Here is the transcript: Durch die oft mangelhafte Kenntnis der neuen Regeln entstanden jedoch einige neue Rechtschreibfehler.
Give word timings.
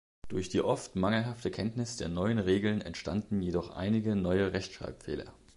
Durch 0.29 0.49
die 0.49 0.63
oft 0.63 0.95
mangelhafte 0.95 1.51
Kenntnis 1.51 1.97
der 1.97 2.09
neuen 2.09 2.39
Regeln 2.39 2.81
entstanden 2.81 3.39
jedoch 3.39 3.69
einige 3.69 4.15
neue 4.15 4.51
Rechtschreibfehler. 4.51 5.31